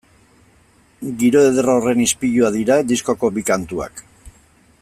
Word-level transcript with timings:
Giro 1.23 1.43
eder 1.49 1.69
horren 1.75 2.03
ispilua 2.07 2.51
dira 2.59 2.81
diskoko 2.93 3.33
bi 3.37 3.45
kantuak. 3.51 4.07